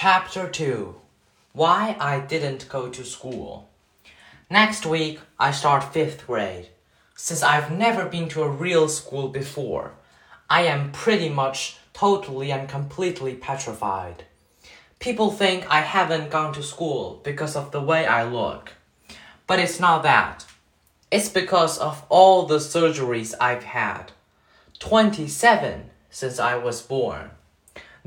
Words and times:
Chapter 0.00 0.48
2 0.48 0.94
Why 1.54 1.96
I 1.98 2.20
Didn't 2.20 2.68
Go 2.68 2.88
to 2.88 3.02
School. 3.02 3.68
Next 4.48 4.86
week, 4.86 5.18
I 5.40 5.50
start 5.50 5.92
fifth 5.92 6.24
grade. 6.24 6.68
Since 7.16 7.42
I've 7.42 7.72
never 7.72 8.04
been 8.04 8.28
to 8.28 8.44
a 8.44 8.48
real 8.48 8.88
school 8.88 9.26
before, 9.26 9.94
I 10.48 10.62
am 10.66 10.92
pretty 10.92 11.28
much 11.28 11.78
totally 11.94 12.52
and 12.52 12.68
completely 12.68 13.34
petrified. 13.34 14.22
People 15.00 15.32
think 15.32 15.66
I 15.68 15.80
haven't 15.80 16.30
gone 16.30 16.54
to 16.54 16.62
school 16.62 17.20
because 17.24 17.56
of 17.56 17.72
the 17.72 17.82
way 17.82 18.06
I 18.06 18.22
look. 18.22 18.74
But 19.48 19.58
it's 19.58 19.80
not 19.80 20.04
that. 20.04 20.46
It's 21.10 21.28
because 21.28 21.76
of 21.76 22.04
all 22.08 22.46
the 22.46 22.58
surgeries 22.58 23.34
I've 23.40 23.64
had. 23.64 24.12
27 24.78 25.90
since 26.08 26.38
I 26.38 26.54
was 26.54 26.82
born. 26.82 27.32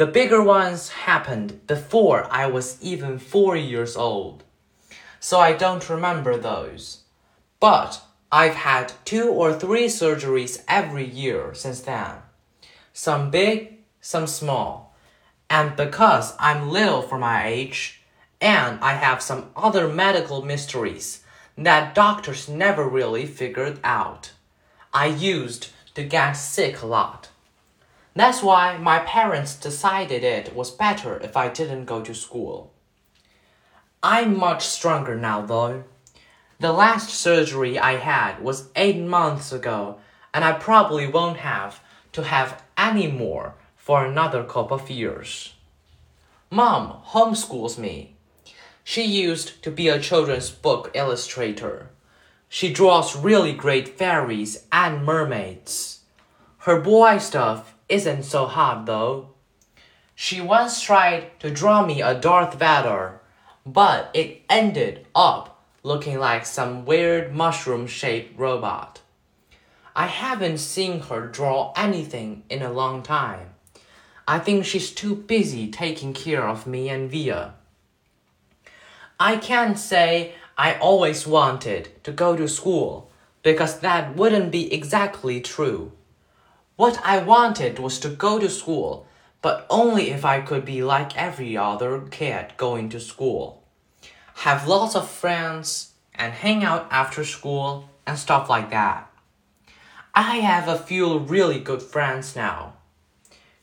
The 0.00 0.06
bigger 0.06 0.42
ones 0.42 0.88
happened 0.88 1.66
before 1.66 2.26
I 2.30 2.46
was 2.46 2.78
even 2.80 3.18
four 3.18 3.54
years 3.54 3.98
old. 3.98 4.44
So 5.20 5.38
I 5.38 5.52
don't 5.52 5.90
remember 5.90 6.38
those. 6.38 7.02
But 7.60 8.00
I've 8.32 8.54
had 8.54 8.94
two 9.04 9.28
or 9.28 9.52
three 9.52 9.88
surgeries 9.88 10.64
every 10.66 11.04
year 11.06 11.52
since 11.52 11.82
then. 11.82 12.12
Some 12.94 13.30
big, 13.30 13.76
some 14.00 14.26
small. 14.26 14.96
And 15.50 15.76
because 15.76 16.32
I'm 16.38 16.70
little 16.70 17.02
for 17.02 17.18
my 17.18 17.46
age, 17.46 18.00
and 18.40 18.80
I 18.80 18.94
have 18.94 19.20
some 19.20 19.50
other 19.54 19.86
medical 19.86 20.40
mysteries 20.40 21.22
that 21.58 21.94
doctors 21.94 22.48
never 22.48 22.88
really 22.88 23.26
figured 23.26 23.78
out, 23.84 24.32
I 24.94 25.08
used 25.08 25.68
to 25.92 26.02
get 26.02 26.32
sick 26.32 26.80
a 26.80 26.86
lot. 26.86 27.29
That's 28.20 28.42
why 28.42 28.76
my 28.76 28.98
parents 28.98 29.56
decided 29.56 30.22
it 30.22 30.54
was 30.54 30.70
better 30.70 31.16
if 31.20 31.38
I 31.38 31.48
didn't 31.48 31.86
go 31.86 32.02
to 32.02 32.14
school. 32.14 32.70
I'm 34.02 34.36
much 34.36 34.66
stronger 34.66 35.16
now, 35.16 35.40
though. 35.40 35.84
The 36.58 36.70
last 36.70 37.08
surgery 37.08 37.78
I 37.78 37.92
had 37.96 38.42
was 38.42 38.68
eight 38.76 38.98
months 38.98 39.52
ago, 39.52 40.00
and 40.34 40.44
I 40.44 40.52
probably 40.52 41.06
won't 41.06 41.38
have 41.38 41.80
to 42.12 42.24
have 42.24 42.62
any 42.76 43.10
more 43.10 43.54
for 43.74 44.04
another 44.04 44.44
couple 44.44 44.76
of 44.76 44.90
years. 44.90 45.54
Mom 46.50 47.00
homeschools 47.14 47.78
me. 47.78 48.16
She 48.84 49.02
used 49.02 49.62
to 49.62 49.70
be 49.70 49.88
a 49.88 49.98
children's 49.98 50.50
book 50.50 50.90
illustrator. 50.92 51.88
She 52.50 52.70
draws 52.70 53.16
really 53.16 53.54
great 53.54 53.88
fairies 53.96 54.66
and 54.70 55.06
mermaids. 55.06 56.00
Her 56.68 56.78
boy 56.78 57.16
stuff 57.16 57.74
isn't 57.90 58.22
so 58.22 58.46
hot 58.46 58.86
though. 58.86 59.30
She 60.14 60.40
once 60.40 60.82
tried 60.82 61.38
to 61.40 61.50
draw 61.50 61.84
me 61.84 62.02
a 62.02 62.14
Darth 62.14 62.54
Vader, 62.54 63.20
but 63.64 64.10
it 64.14 64.42
ended 64.48 65.06
up 65.14 65.64
looking 65.82 66.18
like 66.18 66.44
some 66.44 66.84
weird 66.84 67.34
mushroom 67.34 67.86
shaped 67.86 68.38
robot. 68.38 69.00
I 69.96 70.06
haven't 70.06 70.58
seen 70.58 71.00
her 71.00 71.26
draw 71.26 71.72
anything 71.76 72.44
in 72.48 72.62
a 72.62 72.72
long 72.72 73.02
time. 73.02 73.48
I 74.28 74.38
think 74.38 74.64
she's 74.64 74.92
too 74.92 75.16
busy 75.16 75.70
taking 75.70 76.12
care 76.12 76.46
of 76.46 76.66
me 76.66 76.88
and 76.88 77.10
Via. 77.10 77.54
I 79.18 79.36
can't 79.36 79.78
say 79.78 80.34
I 80.56 80.74
always 80.74 81.26
wanted 81.26 81.88
to 82.04 82.12
go 82.12 82.36
to 82.36 82.46
school 82.46 83.10
because 83.42 83.80
that 83.80 84.16
wouldn't 84.16 84.52
be 84.52 84.72
exactly 84.72 85.40
true. 85.40 85.92
What 86.80 86.98
I 87.04 87.18
wanted 87.18 87.78
was 87.78 87.98
to 87.98 88.08
go 88.08 88.38
to 88.38 88.48
school, 88.48 89.06
but 89.42 89.66
only 89.68 90.08
if 90.12 90.24
I 90.24 90.40
could 90.40 90.64
be 90.64 90.82
like 90.82 91.14
every 91.14 91.54
other 91.54 92.00
kid 92.10 92.54
going 92.56 92.88
to 92.88 93.00
school. 93.00 93.62
Have 94.48 94.66
lots 94.66 94.96
of 94.96 95.06
friends 95.06 95.92
and 96.14 96.32
hang 96.32 96.64
out 96.64 96.88
after 96.90 97.22
school 97.22 97.90
and 98.06 98.18
stuff 98.18 98.48
like 98.48 98.70
that. 98.70 99.12
I 100.14 100.36
have 100.36 100.68
a 100.68 100.78
few 100.78 101.18
really 101.18 101.60
good 101.60 101.82
friends 101.82 102.34
now. 102.34 102.76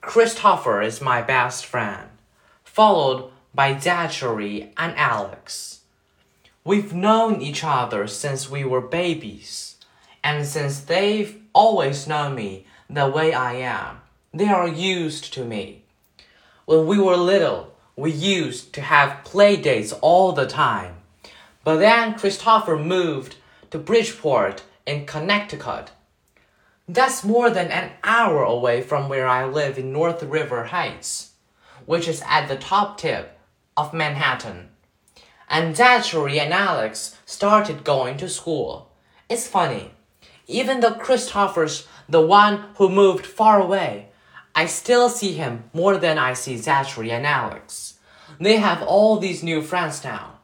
Christopher 0.00 0.80
is 0.80 1.00
my 1.00 1.20
best 1.20 1.66
friend, 1.66 2.10
followed 2.62 3.32
by 3.52 3.76
Zachary 3.76 4.72
and 4.76 4.96
Alex. 4.96 5.80
We've 6.62 6.94
known 6.94 7.42
each 7.42 7.64
other 7.64 8.06
since 8.06 8.48
we 8.48 8.62
were 8.62 8.80
babies, 8.80 9.74
and 10.22 10.46
since 10.46 10.78
they've 10.78 11.42
always 11.52 12.06
known 12.06 12.36
me 12.36 12.66
the 12.92 13.08
way 13.08 13.32
I 13.32 13.54
am, 13.54 14.00
they 14.34 14.48
are 14.48 14.66
used 14.66 15.32
to 15.34 15.44
me. 15.44 15.84
When 16.66 16.86
we 16.86 16.98
were 16.98 17.16
little, 17.16 17.72
we 17.96 18.10
used 18.10 18.72
to 18.74 18.80
have 18.80 19.24
play 19.24 19.56
dates 19.56 19.92
all 19.92 20.32
the 20.32 20.46
time. 20.46 20.96
But 21.62 21.76
then 21.76 22.14
Christopher 22.14 22.76
moved 22.76 23.36
to 23.70 23.78
Bridgeport 23.78 24.62
in 24.86 25.06
Connecticut. 25.06 25.92
That's 26.88 27.22
more 27.22 27.50
than 27.50 27.68
an 27.68 27.92
hour 28.02 28.42
away 28.42 28.82
from 28.82 29.08
where 29.08 29.28
I 29.28 29.44
live 29.44 29.78
in 29.78 29.92
North 29.92 30.22
River 30.22 30.64
Heights, 30.64 31.32
which 31.86 32.08
is 32.08 32.22
at 32.26 32.48
the 32.48 32.56
top 32.56 32.98
tip 32.98 33.38
of 33.76 33.94
Manhattan. 33.94 34.70
And 35.48 35.76
Zachary 35.76 36.40
and 36.40 36.52
Alex 36.52 37.16
started 37.26 37.84
going 37.84 38.16
to 38.16 38.28
school. 38.28 38.90
It's 39.28 39.46
funny. 39.46 39.92
Even 40.46 40.80
though 40.80 40.94
Christopher's 40.94 41.86
the 42.10 42.20
one 42.20 42.64
who 42.76 42.88
moved 42.88 43.24
far 43.24 43.60
away, 43.60 44.08
I 44.54 44.66
still 44.66 45.08
see 45.08 45.32
him 45.32 45.70
more 45.72 45.96
than 45.96 46.18
I 46.18 46.32
see 46.34 46.56
Zachary 46.56 47.12
and 47.12 47.24
Alex. 47.24 47.98
They 48.40 48.56
have 48.56 48.82
all 48.82 49.18
these 49.18 49.42
new 49.42 49.62
friends 49.62 50.02
now. 50.02 50.40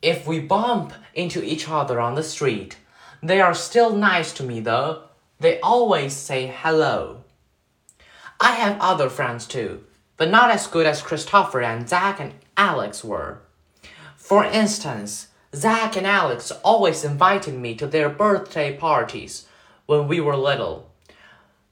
If 0.00 0.26
we 0.26 0.40
bump 0.40 0.94
into 1.14 1.42
each 1.44 1.68
other 1.68 2.00
on 2.00 2.14
the 2.14 2.22
street, 2.22 2.78
they 3.22 3.40
are 3.40 3.54
still 3.54 3.94
nice 3.94 4.32
to 4.34 4.42
me 4.42 4.60
though. 4.60 5.04
They 5.40 5.60
always 5.60 6.14
say 6.14 6.46
hello. 6.46 7.24
I 8.40 8.52
have 8.52 8.78
other 8.80 9.10
friends 9.10 9.46
too, 9.46 9.84
but 10.16 10.30
not 10.30 10.50
as 10.50 10.66
good 10.66 10.86
as 10.86 11.02
Christopher 11.02 11.62
and 11.62 11.88
Zach 11.88 12.18
and 12.20 12.34
Alex 12.56 13.04
were. 13.04 13.42
For 14.16 14.44
instance, 14.44 15.28
Zach 15.54 15.96
and 15.96 16.06
Alex 16.06 16.50
always 16.62 17.04
invited 17.04 17.54
me 17.54 17.74
to 17.74 17.86
their 17.86 18.08
birthday 18.08 18.74
parties 18.74 19.46
when 19.86 20.08
we 20.08 20.20
were 20.20 20.36
little. 20.36 20.90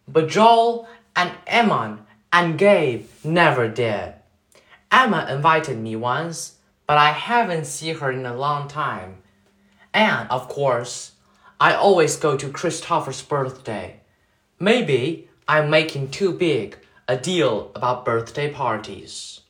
But 0.09 0.29
Joel 0.29 0.89
and 1.15 1.33
Emma 1.47 2.01
and 2.33 2.59
Gabe 2.59 3.07
never 3.23 3.69
did. 3.69 4.15
Emma 4.91 5.27
invited 5.31 5.79
me 5.79 5.97
once, 5.97 6.57
but 6.87 6.99
I 6.99 7.13
haven't 7.13 7.67
seen 7.67 7.97
her 7.97 8.11
in 8.11 8.27
a 8.27 8.37
long 8.37 8.69
time. 8.69 9.19
And, 9.95 10.29
of 10.31 10.49
course, 10.49 11.13
I 11.61 11.75
always 11.75 12.17
go 12.17 12.37
to 12.37 12.49
Christopher's 12.49 13.23
birthday. 13.23 14.01
Maybe 14.59 15.29
I'm 15.47 15.71
making 15.71 16.11
too 16.11 16.33
big 16.33 16.79
a 17.07 17.17
deal 17.17 17.71
about 17.75 18.05
birthday 18.05 18.53
parties. 18.53 19.41